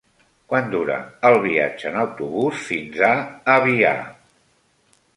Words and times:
Quant 0.53 0.71
dura 0.71 0.95
el 1.29 1.37
viatge 1.43 1.89
en 1.91 1.99
autobús 2.05 2.65
fins 2.73 3.01
a 3.13 3.15
Avià? 3.61 3.97